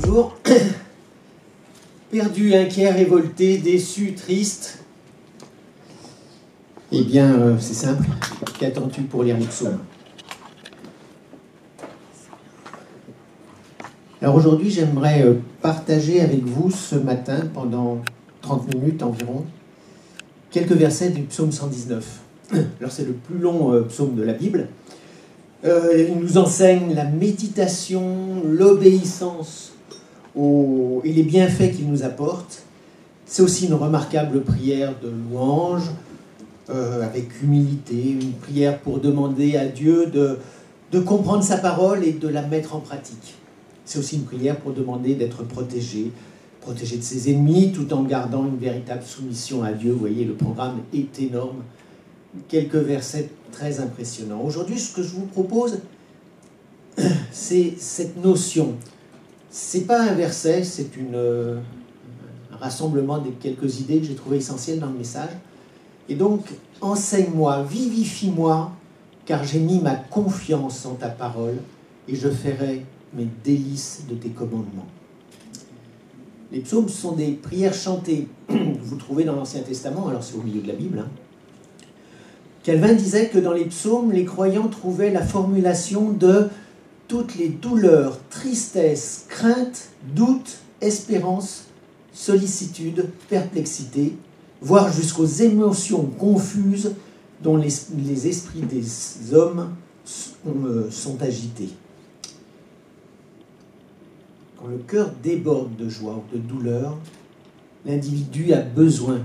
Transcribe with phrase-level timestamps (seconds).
[0.00, 0.36] bonjour.
[2.10, 4.84] Perdu, inquiet, révolté, déçu, triste.
[6.92, 8.06] Eh bien, euh, c'est simple.
[8.58, 9.78] Qu'attends-tu pour lire les psaumes
[14.22, 17.98] Alors aujourd'hui, j'aimerais euh, partager avec vous ce matin, pendant
[18.42, 19.44] 30 minutes environ,
[20.50, 22.20] quelques versets du psaume 119.
[22.80, 24.68] Alors c'est le plus long euh, psaume de la Bible.
[25.64, 29.72] Il nous enseigne la méditation, l'obéissance
[31.04, 32.62] et les bienfaits qu'il nous apporte.
[33.26, 35.90] C'est aussi une remarquable prière de louange,
[36.70, 42.28] euh, avec humilité, une prière pour demander à Dieu de comprendre sa parole et de
[42.28, 43.34] la mettre en pratique.
[43.88, 46.12] C'est aussi une prière pour demander d'être protégé,
[46.60, 49.92] protégé de ses ennemis, tout en gardant une véritable soumission à Dieu.
[49.92, 51.62] Vous voyez, le programme est énorme.
[52.48, 54.42] Quelques versets très impressionnants.
[54.44, 55.80] Aujourd'hui, ce que je vous propose,
[57.32, 58.74] c'est cette notion.
[59.50, 61.58] C'est pas un verset, c'est euh,
[62.52, 65.30] un rassemblement des quelques idées que j'ai trouvées essentielles dans le message.
[66.08, 66.46] Et donc,
[66.80, 68.72] enseigne-moi, vivifie-moi,
[69.24, 71.56] car j'ai mis ma confiance en ta parole
[72.06, 74.86] et je ferai mes délices de tes commandements.
[76.50, 78.28] Les psaumes sont des prières chantées.
[78.48, 80.98] Vous trouvez dans l'Ancien Testament, alors c'est au milieu de la Bible.
[80.98, 81.08] Hein.
[82.62, 86.48] Calvin disait que dans les psaumes, les croyants trouvaient la formulation de
[87.08, 91.64] toutes les douleurs, tristesses, craintes, doutes, espérances,
[92.12, 94.14] sollicitude, perplexité,
[94.60, 96.92] voire jusqu'aux émotions confuses
[97.42, 99.74] dont les, les esprits des hommes
[100.46, 101.70] euh, sont agités.
[104.58, 106.98] Quand le cœur déborde de joie ou de douleur,
[107.86, 109.20] l'individu a besoin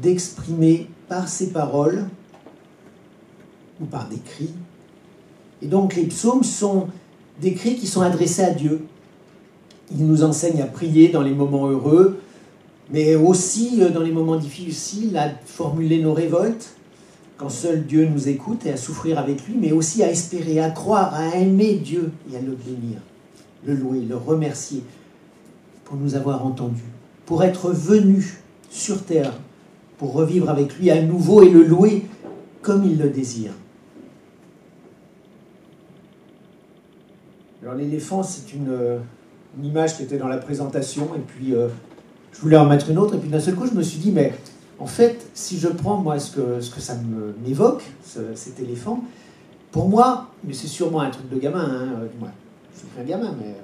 [0.00, 2.08] d'exprimer par ses paroles
[3.80, 4.52] ou par des cris.
[5.60, 6.88] Et donc les psaumes sont
[7.40, 8.84] des cris qui sont adressés à Dieu.
[9.90, 12.20] Ils nous enseignent à prier dans les moments heureux,
[12.90, 16.76] mais aussi euh, dans les moments difficiles à formuler nos révoltes,
[17.36, 20.70] quand seul Dieu nous écoute, et à souffrir avec lui, mais aussi à espérer, à
[20.70, 22.98] croire, à aimer Dieu et à le bénir
[23.66, 24.82] le louer, le remercier
[25.84, 26.82] pour nous avoir entendus,
[27.26, 28.40] pour être venu
[28.70, 29.32] sur terre,
[29.98, 32.04] pour revivre avec lui à nouveau et le louer
[32.60, 33.52] comme il le désire.
[37.62, 39.00] Alors l'éléphant, c'est une,
[39.62, 41.68] image qui était dans la présentation, et puis euh,
[42.32, 44.10] je voulais en mettre une autre, et puis d'un seul coup, je me suis dit,
[44.10, 44.32] mais
[44.78, 46.94] en fait, si je prends moi ce que, ce que ça
[47.44, 47.84] m'évoque,
[48.34, 49.04] cet éléphant,
[49.70, 52.26] pour moi, mais c'est sûrement un truc de gamin, hein, euh,
[52.74, 53.54] je suis un gamin, mais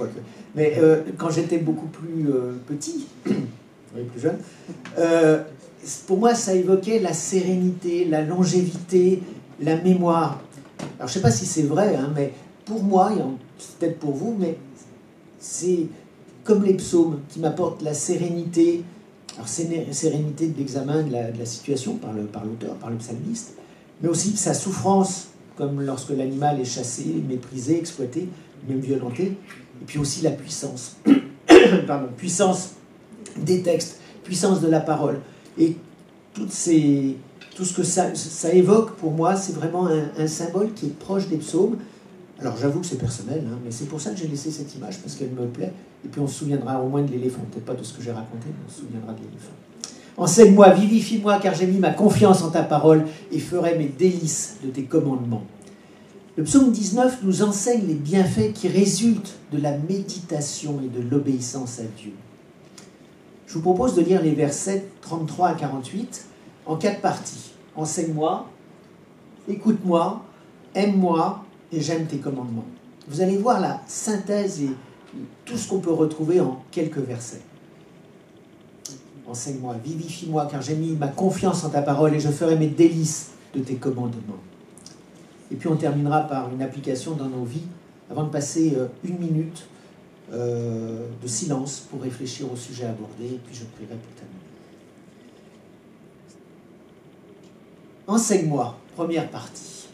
[0.00, 0.06] euh,
[0.54, 4.38] Mais euh, quand j'étais beaucoup plus euh, petit, plus jeune,
[6.06, 9.22] pour moi, ça évoquait la sérénité, la longévité,
[9.60, 10.40] la mémoire.
[10.98, 12.32] Alors, je ne sais pas si c'est vrai, hein, mais
[12.64, 13.12] pour moi,
[13.58, 14.56] c'est peut-être pour vous, mais
[15.38, 15.86] c'est
[16.44, 18.82] comme les psaumes qui m'apportent la sérénité.
[19.34, 23.54] Alors, sérénité de l'examen de la, situation par l'auteur, par, le psalmiste,
[24.02, 28.28] mais aussi sa souffrance, comme lorsque l'animal est chassé, méprisé, exploité
[28.66, 30.96] même violenté, et puis aussi la puissance,
[31.86, 32.70] pardon, puissance
[33.36, 35.20] des textes, puissance de la parole.
[35.58, 35.76] Et
[36.34, 41.38] tout ce que ça évoque pour moi, c'est vraiment un, symbole qui est proche des
[41.38, 41.76] psaumes.
[42.40, 44.98] Alors j'avoue que c'est personnel, hein, mais c'est pour ça que j'ai laissé cette image,
[44.98, 45.72] parce qu'elle me plaît.
[46.04, 48.12] Et puis on se souviendra au moins de l'éléphant, peut-être pas de ce que j'ai
[48.12, 49.52] raconté, mais on se souviendra de l'éléphant.
[50.16, 54.70] Enseigne-moi, vivifie-moi, car j'ai mis ma confiance en ta parole et ferai mes délices de
[54.70, 55.44] tes commandements.
[56.36, 61.80] Le psaume 19 nous enseigne les bienfaits qui résultent de la méditation et de l'obéissance
[61.80, 62.12] à Dieu.
[63.46, 66.26] Je vous propose de lire les versets 33 à 48
[66.66, 67.52] en quatre parties.
[67.74, 68.48] Enseigne-moi,
[69.48, 70.22] écoute-moi,
[70.74, 72.64] aime-moi et j'aime tes commandements.
[73.08, 74.70] Vous allez voir la synthèse et
[75.44, 77.42] tout ce qu'on peut retrouver en quelques versets.
[79.26, 83.32] Enseigne-moi, vivifie-moi, car j'ai mis ma confiance en ta parole et je ferai mes délices
[83.54, 84.40] de tes commandements.
[85.50, 87.66] Et puis on terminera par une application dans nos vies
[88.10, 89.66] avant de passer euh, une minute
[90.32, 93.26] euh, de silence pour réfléchir au sujet abordé.
[93.26, 94.38] Et puis je prierai pour terminer.
[98.06, 99.88] Enseigne-moi, première partie.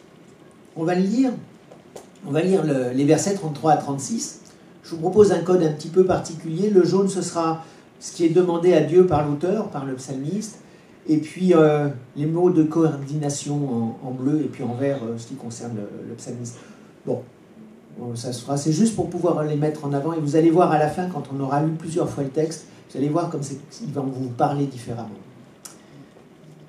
[0.75, 1.31] On va le lire.
[2.27, 4.41] On va lire les versets 33 à 36.
[4.83, 6.69] Je vous propose un code un petit peu particulier.
[6.69, 7.63] Le jaune, ce sera
[7.99, 10.59] ce qui est demandé à Dieu par l'auteur, par le psalmiste.
[11.07, 15.27] Et puis euh, les mots de coordination en, bleu et puis en vert, euh, ce
[15.27, 16.57] qui concerne le, psalmiste.
[17.05, 17.21] Bon,
[18.15, 18.57] ça se fera.
[18.57, 20.13] C'est juste pour pouvoir les mettre en avant.
[20.13, 22.65] Et vous allez voir à la fin, quand on aura lu plusieurs fois le texte,
[22.89, 23.41] vous allez voir comme
[23.81, 25.09] il va vous parler différemment.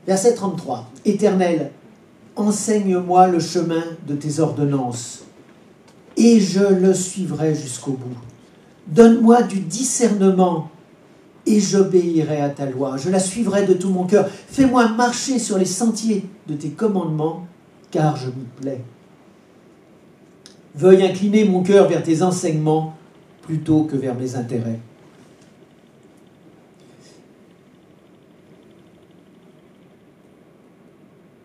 [0.06, 0.88] Verset 33.
[1.05, 1.70] Éternel,
[2.37, 5.25] enseigne-moi le chemin de tes ordonnances,
[6.17, 8.17] et je le suivrai jusqu'au bout.
[8.87, 10.71] Donne-moi du discernement
[11.47, 12.97] et j'obéirai à ta loi.
[12.97, 14.29] Je la suivrai de tout mon cœur.
[14.29, 17.47] Fais-moi marcher sur les sentiers de tes commandements,
[17.91, 18.81] car je m'y plais.
[20.75, 22.95] Veuille incliner mon cœur vers tes enseignements
[23.43, 24.81] plutôt que vers mes intérêts.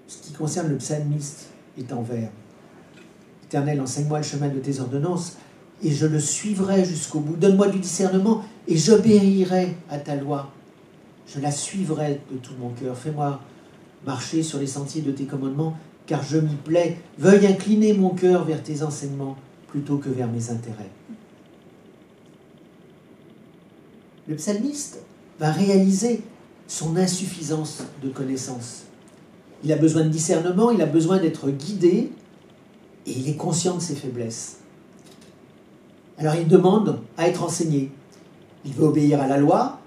[0.08, 2.30] Ce qui concerne le psalmiste est en vers.
[3.52, 5.36] Éternel, enseigne-moi le chemin de tes ordonnances
[5.84, 7.36] et je le suivrai jusqu'au bout.
[7.36, 10.54] Donne-moi du discernement et j'obéirai à ta loi.
[11.28, 12.98] Je la suivrai de tout mon cœur.
[12.98, 13.42] Fais-moi
[14.06, 15.76] marcher sur les sentiers de tes commandements,
[16.06, 17.00] car je m'y plais.
[17.18, 19.36] Veuille incliner mon cœur vers tes enseignements
[19.68, 20.90] plutôt que vers mes intérêts.
[24.30, 25.00] Le psalmiste
[25.42, 26.22] va réaliser
[26.70, 28.84] son insuffisance de connaissance.
[29.66, 32.14] Il a besoin de discernement, il a besoin d'être guidé,
[33.06, 34.58] et il est conscient de ses faiblesses.
[36.18, 37.92] Alors il demande à être enseigné.
[38.66, 39.80] Il veut obéir à la loi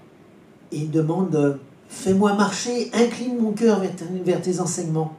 [0.72, 1.58] et il demande
[1.88, 5.14] Fais-moi marcher, incline mon cœur vers, tes enseignements.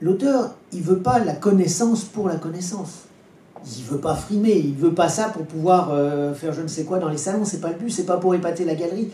[0.00, 3.04] L'auteur, il ne veut pas la connaissance pour la connaissance.
[3.64, 6.60] Il ne veut pas frimer, il ne veut pas ça pour pouvoir euh, faire je
[6.60, 8.74] ne sais quoi dans les salons, c'est pas le but, c'est pas pour épater la
[8.74, 9.08] galerie.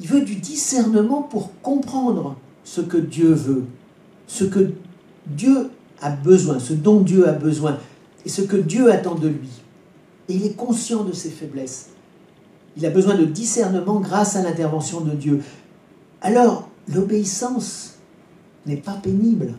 [0.00, 3.64] Il veut du discernement pour comprendre ce que Dieu veut,
[4.26, 4.72] ce que
[5.26, 5.70] Dieu
[6.00, 7.78] a besoin, ce dont Dieu a besoin
[8.24, 9.50] et ce que Dieu attend de lui.
[10.28, 11.90] Et il est conscient de ses faiblesses.
[12.76, 15.42] Il a besoin de discernement grâce à l'intervention de Dieu.
[16.20, 17.94] Alors, l'obéissance
[18.66, 19.54] n'est pas pénible.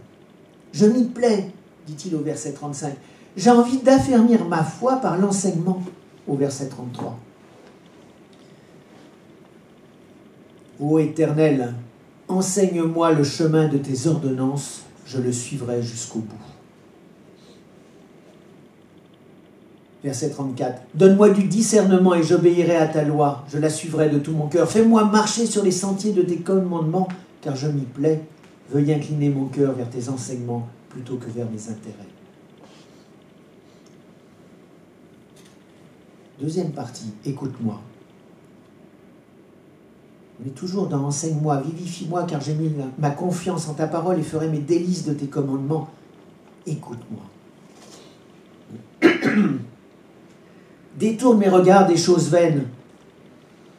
[0.74, 1.50] Je m'y plais,
[1.88, 2.94] dit-il au verset 35.
[3.36, 5.82] J'ai envie d'affermir ma foi par l'enseignement,
[6.28, 7.18] au verset 33.
[10.80, 11.74] Ô Éternel,
[12.28, 16.36] enseigne-moi le chemin de tes ordonnances, je le suivrai jusqu'au bout.
[20.04, 20.84] Verset 34.
[20.94, 23.46] Donne-moi du discernement et j'obéirai à ta loi.
[23.52, 24.70] Je la suivrai de tout mon cœur.
[24.70, 27.08] Fais-moi marcher sur les sentiers de tes commandements,
[27.42, 28.22] car je m'y plais.
[28.70, 31.96] Veuille incliner mon cœur vers tes enseignements plutôt que vers mes intérêts.
[36.40, 37.82] Deuxième partie, écoute-moi.
[40.46, 44.48] Est toujours dans enseigne-moi, vivifie-moi, car j'ai mis ma confiance en ta parole et ferai
[44.48, 45.90] mes délices de tes commandements.
[46.68, 47.24] Écoute-moi.
[51.00, 52.68] Détourne mes regards des choses vaines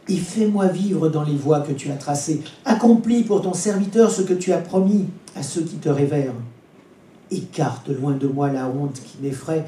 [0.08, 2.42] et fais-moi vivre dans les voies que tu as tracées.
[2.64, 5.06] Accomplis pour ton serviteur ce que tu as promis
[5.36, 6.34] à ceux qui te révèrent.
[7.30, 9.66] Écarte loin de moi la honte qui m'effraie.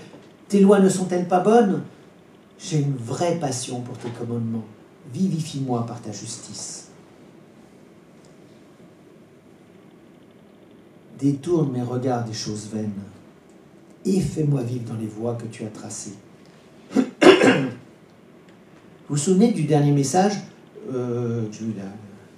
[0.49, 1.83] Tes lois ne sont-elles pas bonnes?
[2.59, 4.65] J'ai une vraie passion pour tes commandements.
[5.13, 6.89] Vivifie-moi par ta justice.
[11.19, 13.03] Détourne mes regards des choses vaines
[14.05, 16.15] et fais-moi vivre dans les voies que tu as tracées.
[16.95, 17.01] Vous
[19.11, 20.35] vous souvenez du dernier message
[20.89, 21.75] J'ai eu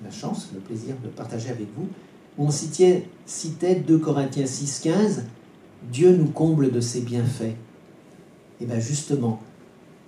[0.04, 1.88] la, chance, le plaisir de partager avec vous,
[2.38, 5.24] où on citait, citait 2 Corinthiens 6, 15
[5.90, 7.42] Dieu nous comble de ses bienfaits.
[7.42, 7.56] Et
[8.60, 9.40] eh bien justement,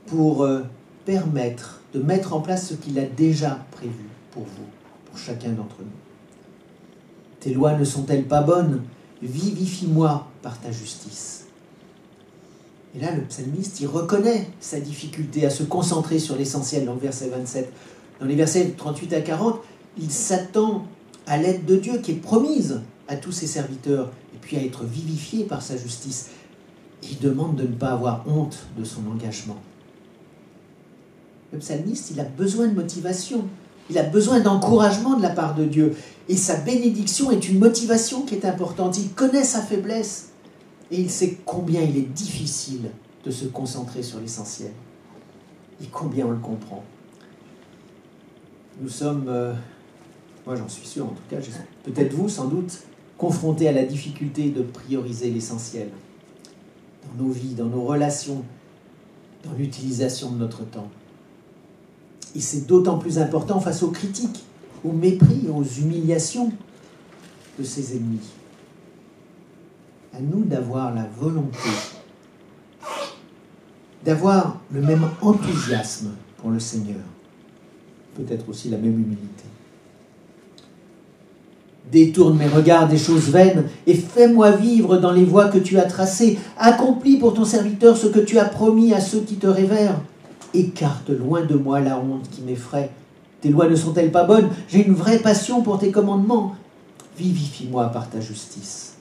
[0.07, 0.63] pour euh,
[1.05, 4.67] permettre de mettre en place ce qu'il a déjà prévu pour vous,
[5.07, 5.87] pour chacun d'entre nous.
[7.41, 8.83] Tes lois ne sont-elles pas bonnes?
[9.23, 11.45] Vivifie-moi par ta justice.
[12.95, 17.01] Et là, le psalmiste, il reconnaît sa difficulté à se concentrer sur l'essentiel dans le
[17.01, 17.73] verset 27.
[18.21, 19.61] Dans les versets 38 à 40,
[19.99, 20.87] il s'attend
[21.27, 24.85] à l'aide de Dieu qui est promise à tous ses serviteurs et puis à être
[24.85, 26.31] vivifié par sa justice.
[27.03, 29.57] Il demande de ne pas avoir honte de son engagement.
[31.55, 33.45] Le psalmiste, il a besoin de motivation,
[33.89, 35.95] il a besoin d'encouragement de la part de Dieu.
[36.29, 38.99] Et sa bénédiction est une motivation qui est importante.
[38.99, 40.31] Il connaît sa faiblesse.
[40.91, 42.91] Et il sait combien il est difficile
[43.25, 44.73] de se concentrer sur l'essentiel.
[45.81, 46.83] Et combien on le comprend.
[48.81, 49.55] Nous sommes, euh,
[50.47, 51.37] moi j'en suis sûr en tout cas,
[51.85, 52.81] peut-être vous sans doute,
[53.17, 55.89] confrontés à la difficulté de prioriser l'essentiel
[57.05, 58.43] dans nos vies, dans nos relations,
[59.45, 60.89] dans l'utilisation de notre temps.
[62.35, 64.45] Et c'est d'autant plus important face aux critiques,
[64.85, 66.53] au mépris, aux humiliations
[67.59, 68.33] de ses ennemis
[70.17, 71.71] à nous d'avoir la volonté,
[74.05, 77.01] d'avoir le même enthousiasme pour le Seigneur,
[78.15, 79.45] peut-être aussi la même humilité.
[81.91, 85.85] Détourne mes regards des choses vaines et fais-moi vivre dans les voies que tu as
[85.85, 86.39] tracées.
[86.59, 90.01] Accomplis pour ton serviteur ce que tu as promis à ceux qui te révèrent.
[90.55, 92.91] Écarte loin de moi la honte qui m'effraie.
[93.41, 94.49] Tes lois ne sont-elles pas bonnes?
[94.69, 96.55] J'ai une vraie passion pour tes commandements.
[97.19, 98.95] Vivifie-moi par ta justice.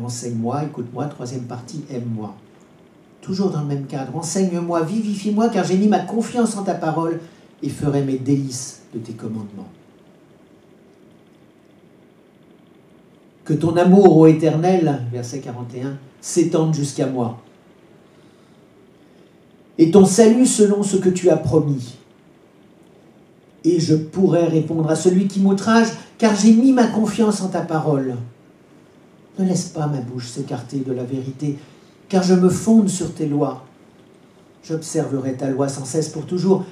[0.00, 2.34] enseigne-moi, écoute-moi, troisième partie, aime-moi.
[3.20, 7.20] Toujours dans le même cadre, enseigne-moi, vivifie-moi, car j'ai mis ma confiance en ta parole
[7.62, 9.68] et ferai mes délices de tes commandements.
[13.44, 17.40] Que ton amour, ô Éternel, verset 41, s'étende jusqu'à moi.
[19.82, 21.96] Et ton salut selon ce que tu as promis.
[23.64, 27.62] Et je pourrai répondre à celui qui m'outrage, car j'ai mis ma confiance en ta
[27.62, 28.14] parole.
[29.40, 31.58] Ne laisse pas ma bouche s'écarter de la vérité,
[32.08, 33.64] car je me fonde sur tes lois.
[34.62, 36.64] J'observerai ta loi sans cesse pour toujours.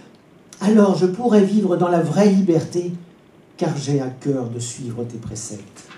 [0.61, 2.93] Alors je pourrai vivre dans la vraie liberté,
[3.57, 5.89] car j'ai à cœur de suivre tes préceptes.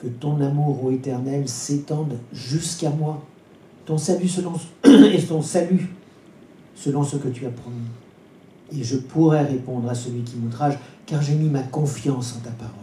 [0.00, 3.22] Que ton amour, ô Éternel, s'étende jusqu'à moi,
[3.84, 4.52] ton salut selon
[4.84, 5.88] et salut
[6.74, 7.76] selon ce que tu as promis.
[8.72, 12.50] Et je pourrai répondre à celui qui m'outrage, car j'ai mis ma confiance en ta
[12.50, 12.76] parole.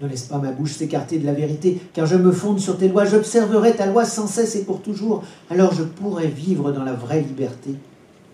[0.00, 2.88] Ne laisse pas ma bouche s'écarter de la vérité, car je me fonde sur tes
[2.88, 6.92] lois, j'observerai ta loi sans cesse et pour toujours, alors je pourrai vivre dans la
[6.92, 7.74] vraie liberté,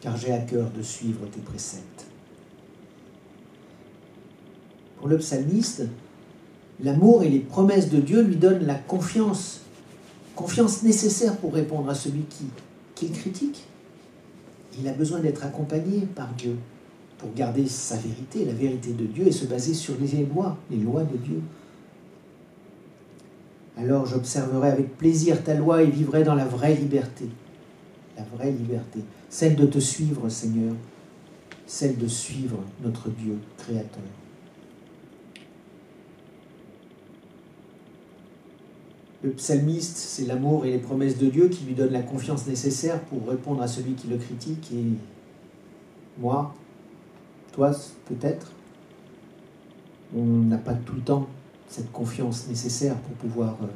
[0.02, 2.04] car j'ai à cœur de suivre tes préceptes.
[4.98, 5.84] Pour le psalmiste,
[6.82, 9.62] l'amour et les promesses de Dieu lui donnent la confiance,
[10.34, 12.44] confiance nécessaire pour répondre à celui qui,
[12.94, 13.64] qui critique.
[14.78, 16.56] Il a besoin d'être accompagné par Dieu
[17.18, 20.78] pour garder sa vérité, la vérité de Dieu, et se baser sur les lois, les
[20.78, 21.40] lois de Dieu.
[23.76, 27.28] Alors j'observerai avec plaisir ta loi et vivrai dans la vraie liberté.
[28.16, 30.74] La vraie liberté, celle de te suivre, Seigneur,
[31.66, 34.02] celle de suivre notre Dieu créateur.
[39.24, 43.00] Le psalmiste, c'est l'amour et les promesses de Dieu qui lui donnent la confiance nécessaire
[43.00, 44.70] pour répondre à celui qui le critique.
[44.70, 44.84] Et
[46.18, 46.54] moi,
[47.52, 47.70] toi
[48.04, 48.52] peut-être,
[50.14, 51.26] on n'a pas tout le temps
[51.68, 53.66] cette confiance nécessaire pour pouvoir euh,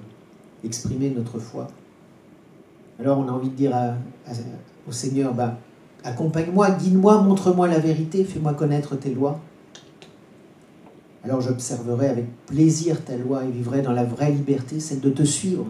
[0.64, 1.68] exprimer notre foi.
[3.00, 3.74] Alors on a envie de dire
[4.86, 5.56] au Seigneur, bah,
[6.04, 9.40] accompagne-moi, guide-moi, montre-moi la vérité, fais-moi connaître tes lois.
[11.28, 15.24] Alors j'observerai avec plaisir ta loi et vivrai dans la vraie liberté, celle de te
[15.24, 15.66] suivre,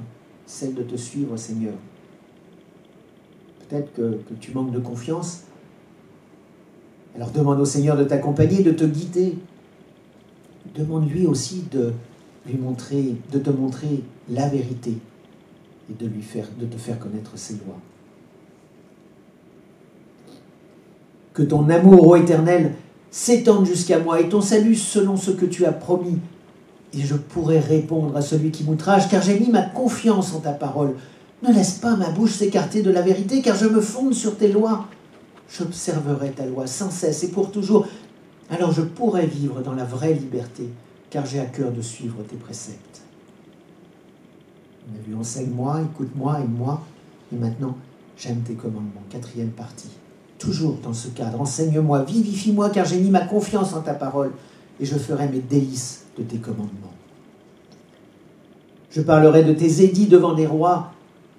[0.46, 1.74] celle de te suivre, Seigneur.
[3.68, 5.42] Peut-être que, tu manques de confiance,
[7.16, 9.34] alors demande au Seigneur de t'accompagner, de te guider.
[10.76, 11.92] Demande-lui aussi de
[12.46, 14.96] lui montrer, de te montrer la vérité
[15.90, 17.80] et de de te faire connaître ses lois.
[21.34, 22.74] Que ton amour, ô Éternel,
[23.10, 26.18] s'étende jusqu'à moi et ton salut selon ce que tu as promis.
[26.94, 30.52] Et je pourrai répondre à celui qui m'outrage, car j'ai mis ma confiance en ta
[30.52, 30.94] parole.
[31.42, 34.48] Ne laisse pas ma bouche s'écarter de la vérité, car je me fonde sur tes
[34.48, 34.86] lois
[35.50, 37.86] j'observerai ta loi sans cesse et pour toujours.
[38.50, 40.68] Alors je pourrai vivre dans la vraie liberté,
[41.10, 43.02] car j'ai à cœur de suivre tes préceptes.
[45.14, 46.82] Enseigne-moi, écoute-moi, aime-moi,
[47.32, 47.76] et maintenant
[48.16, 49.02] j'aime tes commandements.
[49.10, 49.90] Quatrième partie.
[50.38, 54.30] Toujours dans ce cadre, enseigne-moi, vivifie-moi, car j'ai mis ma confiance en ta parole,
[54.80, 56.94] et je ferai mes délices de tes commandements.
[58.90, 60.92] Je parlerai de tes édits devant les rois,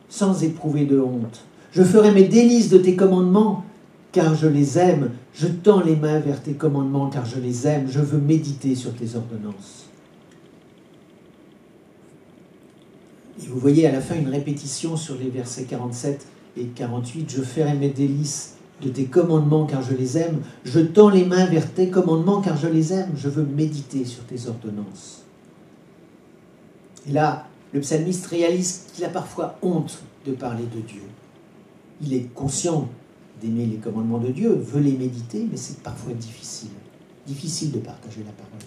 [0.10, 1.42] sans éprouver de honte.
[1.72, 3.64] Je ferai mes délices de tes commandements,
[4.12, 5.12] car je les aime.
[5.34, 7.88] Je tends les mains vers tes commandements, car je les aime.
[7.90, 9.86] Je veux méditer sur tes ordonnances.
[13.42, 16.26] Et vous voyez à la fin une répétition sur les versets 47
[16.58, 17.30] et 48.
[17.30, 20.42] Je ferai mes délices de tes commandements, car je les aime.
[20.64, 23.12] Je tends les mains vers tes commandements, car je les aime.
[23.16, 25.24] Je veux méditer sur tes ordonnances.
[27.08, 31.04] Et là, le psalmiste réalise qu'il a parfois honte de parler de Dieu.
[32.02, 32.88] Il est conscient
[33.42, 36.70] d'aimer les commandements de Dieu, veut les méditer, mais c'est parfois difficile.
[37.28, 38.60] Difficile de partager la parole.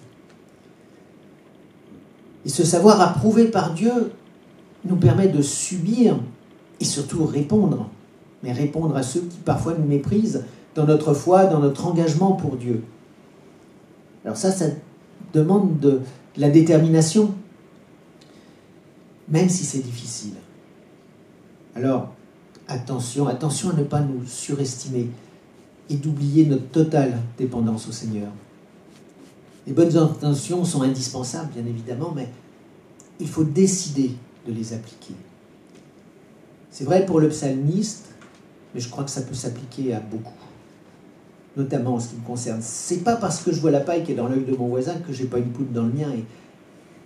[2.45, 4.13] Et ce savoir approuvé par Dieu
[4.85, 6.19] nous permet de subir
[6.81, 7.89] et surtout répondre,
[8.43, 10.45] mais répondre à ceux qui parfois nous méprisent
[10.75, 12.83] dans notre foi, dans notre engagement pour Dieu.
[14.25, 14.67] Alors ça, ça
[15.33, 16.01] demande de
[16.37, 17.35] la détermination,
[19.29, 20.35] même si c'est difficile.
[21.75, 22.13] Alors,
[22.69, 25.09] attention, attention à ne pas nous surestimer
[25.91, 28.29] et d'oublier notre totale dépendance au Seigneur.
[29.67, 32.29] Les bonnes intentions sont indispensables, bien évidemment, mais
[33.21, 34.13] il faut décider
[34.47, 35.15] de les appliquer.
[36.71, 38.12] C'est vrai pour le psalmiste,
[38.75, 40.33] mais je crois que ça peut s'appliquer à beaucoup,
[41.57, 42.61] notamment en ce qui me concerne.
[42.63, 44.95] C'est pas parce que je vois la paille qui est dans l'œil de mon voisin
[45.07, 46.13] que j'ai pas une poudre dans le mien.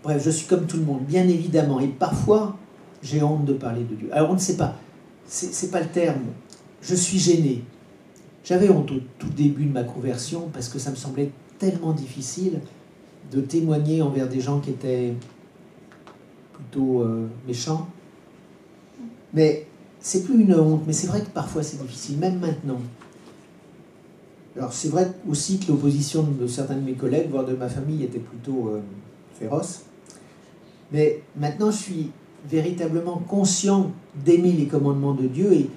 [0.02, 2.56] Bref, je suis comme tout le monde, bien évidemment, et parfois
[3.02, 4.08] j'ai honte de parler de Dieu.
[4.12, 4.76] Alors on ne sait pas
[5.26, 6.22] c'est pas le terme.
[6.82, 7.62] Je suis gêné.
[8.44, 12.60] J'avais honte au tout début de ma conversion parce que ça me semblait tellement difficile
[13.32, 15.14] de témoigner envers des gens qui étaient
[16.52, 17.88] plutôt euh, méchants.
[19.34, 19.66] Mais
[20.06, 22.78] c'est plus une honte, mais c'est vrai que parfois c'est difficile, même maintenant.
[24.56, 28.04] Alors c'est vrai aussi que l'opposition de certains de mes collègues, voire de ma famille,
[28.04, 28.82] était plutôt euh,
[29.36, 29.80] féroce.
[30.92, 32.10] Mais maintenant je suis
[32.48, 33.90] véritablement conscient
[34.24, 35.68] d'aimer les commandements de Dieu et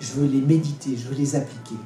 [0.00, 1.76] je veux les méditer, je veux les appliquer.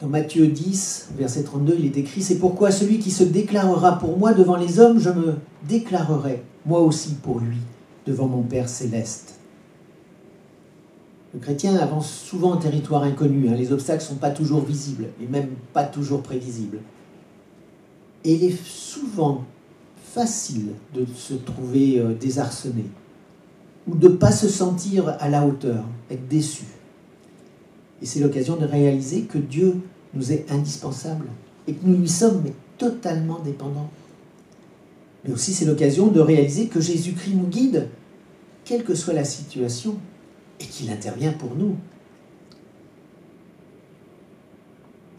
[0.00, 4.16] Dans Matthieu 10, verset 32, il est écrit, C'est pourquoi celui qui se déclarera pour
[4.16, 5.34] moi devant les hommes, je me
[5.66, 7.58] déclarerai moi aussi pour lui
[8.06, 9.34] devant mon Père céleste.
[11.32, 13.56] Le chrétien avance souvent en territoire inconnu, hein.
[13.56, 16.78] les obstacles ne sont pas toujours visibles, et même pas toujours prévisibles.
[18.24, 19.44] Et il est souvent
[20.14, 22.84] facile de se trouver euh, désarçonné,
[23.88, 26.64] ou de ne pas se sentir à la hauteur, être déçu.
[28.00, 29.80] Et c'est l'occasion de réaliser que Dieu
[30.14, 31.26] nous est indispensable
[31.66, 32.44] et que nous lui sommes
[32.78, 33.90] totalement dépendants.
[35.24, 37.88] Mais aussi c'est l'occasion de réaliser que Jésus-Christ nous guide,
[38.64, 39.96] quelle que soit la situation,
[40.60, 41.76] et qu'il intervient pour nous.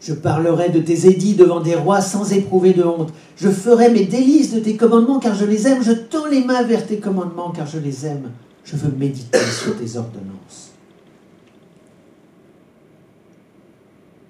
[0.00, 3.12] Je parlerai de tes édits devant des rois sans éprouver de honte.
[3.36, 5.82] Je ferai mes délices de tes commandements car je les aime.
[5.82, 8.30] Je tends les mains vers tes commandements car je les aime.
[8.64, 10.70] Je veux méditer sur tes ordonnances.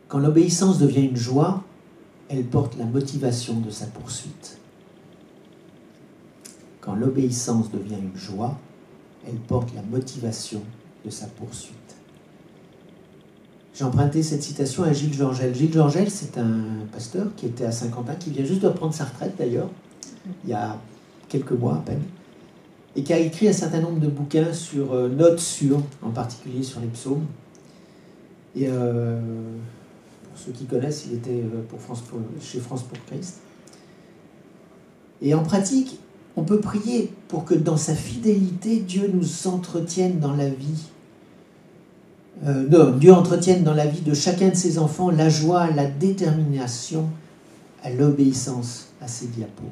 [0.09, 1.63] Quand l'obéissance devient une joie,
[2.29, 4.59] elle porte la motivation de sa poursuite.
[6.87, 8.57] Quand l'obéissance devient une joie,
[9.27, 10.63] elle porte la motivation
[11.05, 11.75] de sa poursuite.
[13.75, 15.53] J'ai emprunté cette citation à Gilles Georgel.
[15.53, 19.05] Gilles Georgel, c'est un pasteur qui était à Saint-Quentin, qui vient juste de prendre sa
[19.05, 19.69] retraite d'ailleurs,
[20.45, 20.79] il y a
[21.29, 22.03] quelques mois à peine,
[22.95, 26.63] et qui a écrit un certain nombre de bouquins sur euh, notes sur, en particulier
[26.63, 27.27] sur les psaumes.
[28.55, 29.21] Et euh,
[30.37, 32.05] ceux qui connaissent, il était euh, pour France
[32.41, 33.41] chez France pour Christ.
[35.21, 35.99] Et en pratique,
[36.37, 40.85] on peut prier pour que dans sa fidélité, Dieu nous entretienne dans la vie.
[42.45, 45.87] Euh, non, Dieu entretienne dans la vie de chacun de ses enfants la joie, la
[45.87, 47.09] détermination
[47.83, 49.65] à l'obéissance à ses diapos.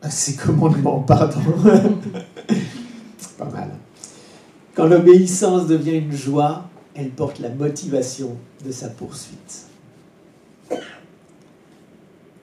[0.00, 1.40] À ses commandements, pardon.
[3.38, 3.70] Pas mal.
[4.74, 9.66] Quand l'obéissance devient une joie, elle porte la motivation de sa poursuite.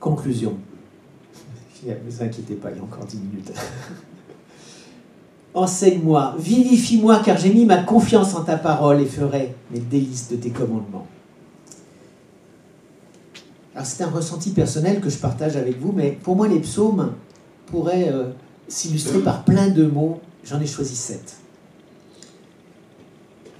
[0.01, 0.57] Conclusion.
[1.85, 3.51] Ne vous inquiétez pas, il y a encore dix minutes.
[5.53, 10.35] Enseigne-moi, vivifie-moi, car j'ai mis ma confiance en ta parole et ferai mes délices de
[10.35, 11.07] tes commandements.
[13.73, 17.13] Alors c'est un ressenti personnel que je partage avec vous, mais pour moi les psaumes
[17.67, 18.31] pourraient euh,
[18.67, 20.19] s'illustrer par plein de mots.
[20.43, 21.37] J'en ai choisi sept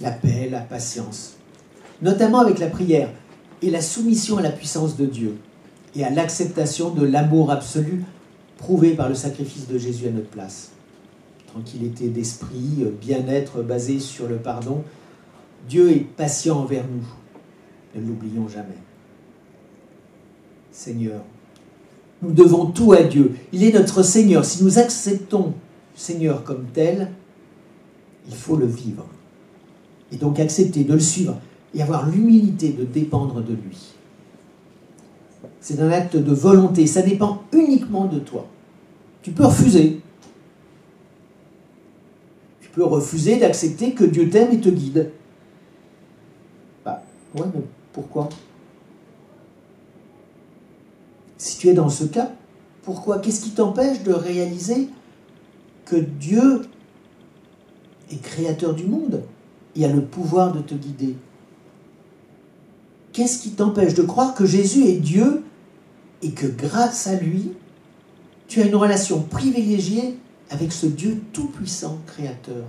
[0.00, 1.36] la paix, la patience,
[2.02, 3.10] notamment avec la prière
[3.62, 5.38] et la soumission à la puissance de Dieu
[5.94, 8.04] et à l'acceptation de l'amour absolu
[8.56, 10.72] prouvé par le sacrifice de Jésus à notre place.
[11.46, 14.82] Tranquillité d'esprit, bien-être basé sur le pardon.
[15.68, 17.06] Dieu est patient envers nous.
[18.00, 18.76] Ne l'oublions jamais.
[20.70, 21.22] Seigneur,
[22.22, 23.34] nous devons tout à Dieu.
[23.52, 24.44] Il est notre Seigneur.
[24.44, 25.54] Si nous acceptons
[25.94, 27.10] Seigneur comme tel,
[28.28, 29.06] il faut le vivre
[30.12, 31.38] et donc accepter de le suivre
[31.74, 33.95] et avoir l'humilité de dépendre de lui.
[35.68, 38.46] C'est un acte de volonté, ça dépend uniquement de toi.
[39.20, 40.00] Tu peux refuser.
[42.60, 45.10] Tu peux refuser d'accepter que Dieu t'aime et te guide.
[46.84, 47.02] Bah,
[47.34, 48.28] ouais, mais pourquoi?
[51.36, 52.30] Si tu es dans ce cas,
[52.84, 53.18] pourquoi?
[53.18, 54.88] Qu'est-ce qui t'empêche de réaliser
[55.84, 56.62] que Dieu
[58.12, 59.24] est créateur du monde
[59.74, 61.16] il a le pouvoir de te guider?
[63.12, 65.42] Qu'est-ce qui t'empêche de croire que Jésus est Dieu
[66.26, 67.52] et que grâce à lui,
[68.48, 70.18] tu as une relation privilégiée
[70.50, 72.64] avec ce Dieu tout-puissant créateur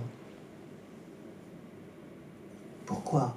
[2.86, 3.36] Pourquoi?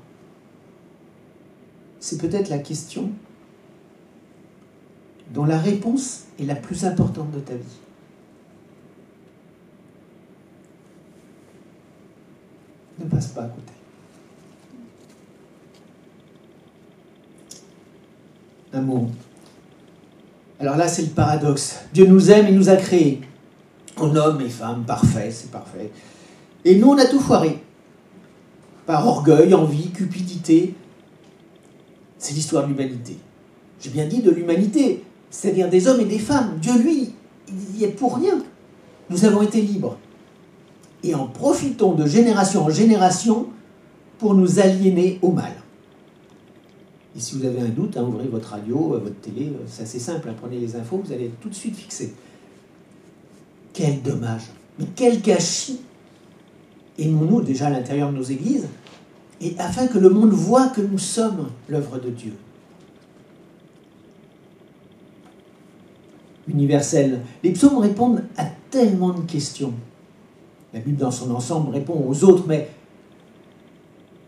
[1.99, 3.09] C'est peut-être la question
[5.33, 7.79] dont la réponse est la plus importante de ta vie.
[12.99, 13.73] ne passe pas à côté.
[18.73, 19.09] Mot.
[20.61, 21.79] Alors là, c'est le paradoxe.
[21.91, 23.21] Dieu nous aime et nous a créés
[23.97, 25.91] en hommes et femmes parfaits, c'est parfait.
[26.63, 27.61] Et nous, on a tout foiré.
[28.85, 30.75] Par orgueil, envie, cupidité.
[32.19, 33.17] C'est l'histoire de l'humanité.
[33.79, 36.59] J'ai bien dit de l'humanité, c'est-à-dire des hommes et des femmes.
[36.61, 37.15] Dieu, lui,
[37.49, 38.37] il y est pour rien.
[39.09, 39.97] Nous avons été libres
[41.03, 43.47] et en profitons de génération en génération
[44.19, 45.51] pour nous aliéner au mal.
[47.15, 49.83] Et si vous avez un doute, hein, ouvrez votre radio, euh, votre télé, euh, c'est
[49.83, 52.13] assez simple, hein, prenez les infos, vous allez tout de suite fixé.
[53.73, 54.43] Quel dommage,
[54.79, 55.81] mais quel gâchis
[56.97, 58.67] Aimons-nous déjà à l'intérieur de nos églises,
[59.41, 62.33] et afin que le monde voit que nous sommes l'œuvre de Dieu.
[66.47, 67.21] Universel.
[67.43, 69.73] Les psaumes répondent à tellement de questions.
[70.73, 72.69] La Bible dans son ensemble répond aux autres, mais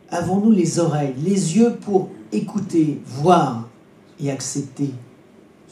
[0.09, 3.67] avons-nous les oreilles, les yeux pour écouter, voir
[4.19, 4.91] et accepter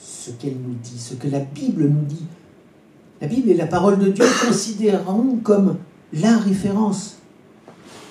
[0.02, 2.26] ce qu'elle nous dit, ce que la Bible nous dit
[3.21, 5.78] La Bible est la parole de Dieu, considérons comme
[6.13, 7.17] la référence.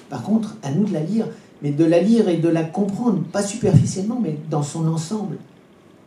[0.08, 1.26] Par contre, à nous de la lire,
[1.62, 5.36] mais de la lire et de la comprendre, pas superficiellement, mais dans son ensemble,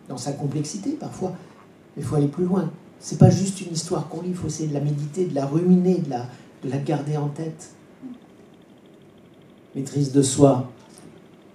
[0.10, 1.34] dans sa complexité parfois.
[1.96, 2.72] Il faut aller plus loin.
[3.00, 5.46] C'est pas juste une histoire qu'on lit, il faut essayer de la méditer, de la
[5.46, 6.02] ruminer,
[6.64, 7.72] de la garder en tête.
[9.76, 10.72] Maîtrise de soi,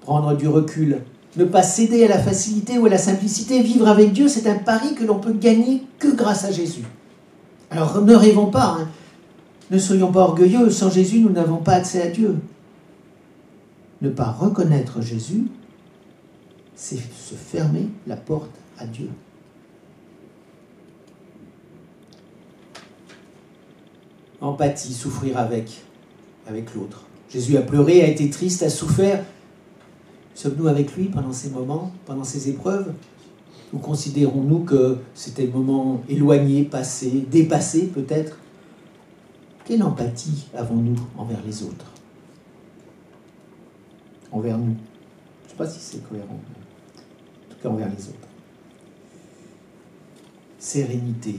[0.09, 1.03] prendre du recul,
[1.37, 3.61] ne pas céder à la facilité ou à la simplicité.
[3.63, 6.85] Vivre avec Dieu, c'est un pari que l'on peut gagner que grâce à Jésus.
[7.71, 8.89] Alors ne rêvons pas, hein.
[9.71, 12.37] ne soyons pas orgueilleux, sans Jésus, nous n'avons pas accès à Dieu.
[14.01, 15.49] Ne pas reconnaître Jésus,
[16.75, 19.11] c'est se fermer la porte à Dieu.
[24.41, 25.83] Empathie, souffrir avec,
[26.49, 27.05] avec l'autre.
[27.31, 29.23] Jésus a pleuré, a été triste, a souffert.
[30.39, 32.95] Sommes-nous avec lui pendant ces moments, pendant ces épreuves?
[33.73, 38.39] Ou considérons-nous que c'était le moment éloigné, passé, dépassé peut-être?
[39.65, 41.87] Quelle empathie avons-nous envers les autres?
[44.31, 44.77] Envers nous?
[45.41, 46.27] Je ne sais pas si c'est cohérent.
[46.29, 48.29] En tout cas envers les autres.
[50.61, 51.35] Sérénité.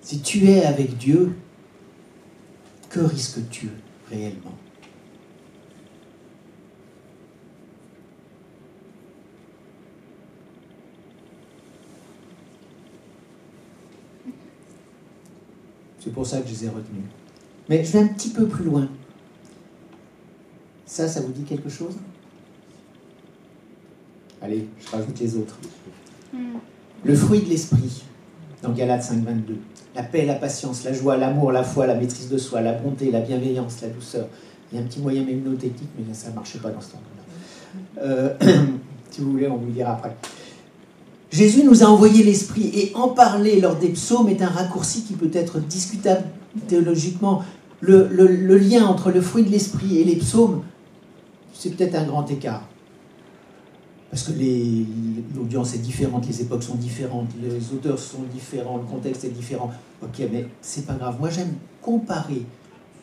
[0.00, 1.34] Si tu es avec Dieu,
[2.88, 3.68] que risques-tu
[4.08, 4.54] réellement?
[16.04, 17.04] C'est pour ça que je les ai retenus.
[17.68, 18.88] Mais je vais un petit peu plus loin.
[20.84, 21.94] Ça, ça vous dit quelque chose?
[24.42, 25.58] Allez, je rajoute les autres.
[26.32, 26.58] Hmm.
[27.04, 28.04] Le fruit de l'esprit,
[28.62, 29.56] dans Galates 5, 22
[29.94, 33.10] la paix, la patience, la joie, l'amour, la foi, la maîtrise de soi, la bonté,
[33.10, 34.26] la bienveillance, la douceur.
[34.72, 38.02] Il y a un petit moyen mnémotechnique, mais ça ne marchait pas dans ce temps-là.
[38.02, 38.34] Euh,
[39.10, 40.16] si vous voulez, on vous le dira après.
[41.34, 45.14] Jésus nous a envoyé l'Esprit et en parler lors des psaumes est un raccourci qui
[45.14, 46.22] peut être discutable
[46.68, 47.42] théologiquement.
[47.80, 48.06] Le,
[48.56, 50.62] lien entre le fruit de l'Esprit et les psaumes,
[51.52, 52.62] c'est peut-être un grand écart
[54.10, 54.32] parce que
[55.34, 59.72] l'audience est différente, les époques sont différentes, les auteurs sont différents, le contexte est différent.
[60.04, 61.16] Ok, mais c'est pas grave.
[61.18, 62.46] Moi, j'aime comparer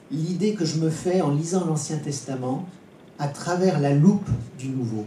[0.10, 2.66] l'idée que je me fais en lisant l'Ancien Testament
[3.20, 5.06] à travers la loupe du Nouveau.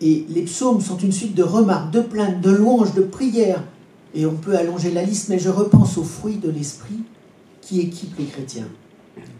[0.00, 3.64] Et les psaumes sont une suite de remarques, de plaintes, de louanges, de prières.
[4.14, 7.00] Et on peut allonger la liste, mais je repense aux fruits de l'esprit
[7.60, 8.68] qui équipent les chrétiens.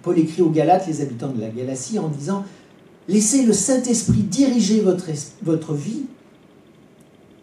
[0.02, 2.44] Paul écrit aux Galates, les habitants de la Galatie, en disant
[3.08, 5.06] Laissez le Saint-Esprit diriger votre,
[5.42, 6.02] votre vie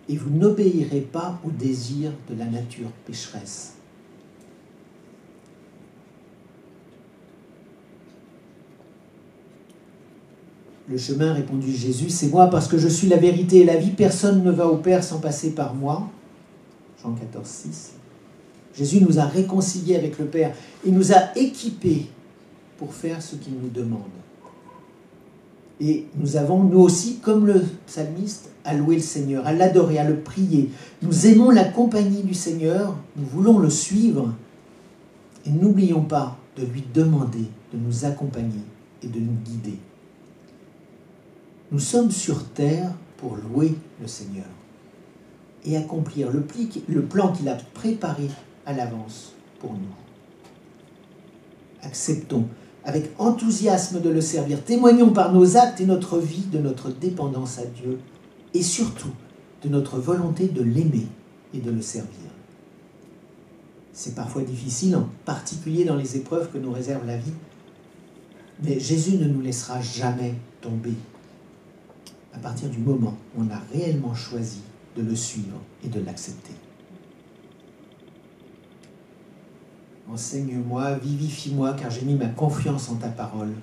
[0.07, 3.73] et vous n'obéirez pas aux désirs de la nature pécheresse.
[10.87, 13.91] Le chemin, répondit Jésus, c'est moi parce que je suis la vérité et la vie.
[13.91, 16.09] Personne ne va au Père sans passer par moi.
[17.01, 17.93] Jean 14, 6.
[18.77, 20.53] Jésus nous a réconciliés avec le Père.
[20.85, 22.07] Il nous a équipés
[22.77, 24.01] pour faire ce qu'il nous demande.
[25.79, 30.07] Et nous avons, nous aussi, comme le psalmiste, à louer le Seigneur, à l'adorer, à
[30.07, 30.69] le prier.
[31.01, 34.33] Nous aimons la compagnie du Seigneur, nous voulons le suivre.
[35.45, 38.63] Et n'oublions pas de lui demander de nous accompagner
[39.03, 39.77] et de nous guider.
[41.71, 44.45] Nous sommes sur terre pour louer le Seigneur
[45.65, 48.29] et accomplir le, plan qu'il a préparé
[48.65, 49.79] à l'avance pour nous.
[51.81, 52.45] Acceptons
[52.83, 54.63] avec enthousiasme de le servir.
[54.63, 57.99] Témoignons par nos actes et notre vie de notre dépendance à Dieu
[58.53, 59.13] et surtout
[59.63, 61.07] de notre volonté de l'aimer
[61.55, 62.11] et de le servir.
[63.91, 67.33] C'est parfois difficile, en particulier dans les épreuves que nous réserve la vie,
[68.61, 70.93] mais Jésus ne nous laissera jamais tomber
[72.35, 74.61] à partir du moment où on a réellement choisi
[74.95, 76.53] de le suivre et de l'accepter.
[80.09, 83.53] Enseigne-moi, vivifie-moi, car j'ai mis ma confiance en ta parole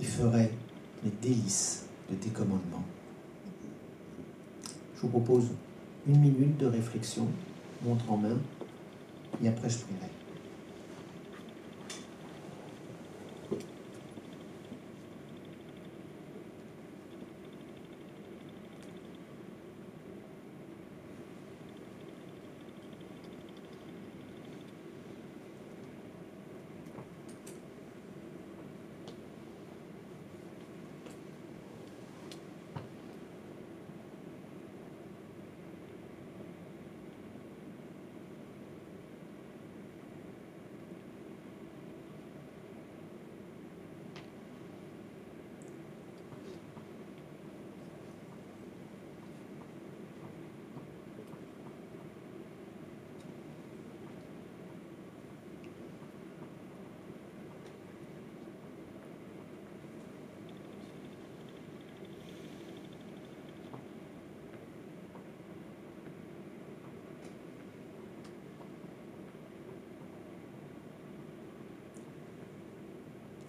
[0.00, 0.52] et ferai
[1.02, 2.84] mes délices de tes commandements.
[4.96, 5.48] Je vous propose
[6.06, 7.26] une minute de réflexion,
[7.84, 8.36] montre en main,
[9.42, 10.17] et après je prierai.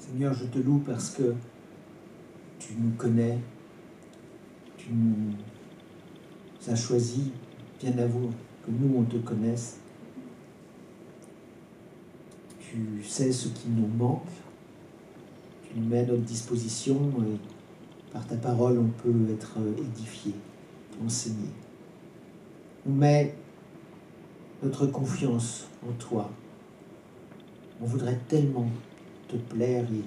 [0.10, 1.36] Seigneur, je te loue parce que
[2.58, 3.38] tu nous connais,
[4.76, 5.34] tu nous
[6.68, 7.32] as choisi
[7.80, 8.32] bien avant
[8.66, 9.78] que nous, on te connaisse.
[12.60, 14.24] Tu sais ce qui nous manque,
[15.62, 20.34] tu nous mets à notre disposition et par ta parole, on peut être édifié,
[21.06, 21.50] enseigné.
[22.88, 23.36] On met
[24.64, 26.32] notre confiance en toi.
[27.80, 28.68] On voudrait tellement
[29.30, 30.04] te plaire et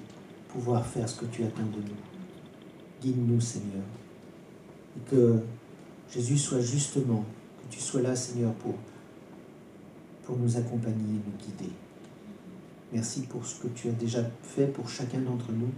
[0.49, 1.97] pouvoir faire ce que tu attends de nous.
[3.01, 3.83] Guide-nous, Seigneur.
[4.95, 5.39] Et que
[6.11, 7.25] Jésus soit justement,
[7.57, 8.75] que tu sois là, Seigneur, pour,
[10.37, 11.71] nous accompagner et nous guider.
[12.91, 15.71] Merci pour ce que tu as déjà fait pour chacun d'entre nous.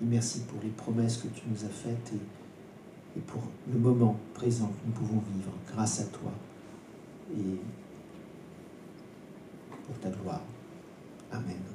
[0.00, 4.16] Et merci pour les promesses que tu nous as faites et, et pour le moment
[4.32, 6.30] présent que nous pouvons vivre grâce à toi
[7.36, 7.58] et
[9.86, 10.42] pour ta gloire.
[11.30, 11.71] Amen.